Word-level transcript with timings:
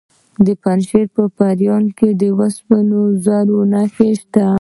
د 0.45 0.47
پنجشیر 0.63 1.05
په 1.15 1.23
پریان 1.37 1.83
کې 1.97 2.09
د 2.19 2.21
سپینو 2.55 3.01
زرو 3.25 3.59
نښې 3.71 4.09
شته. 4.19 4.45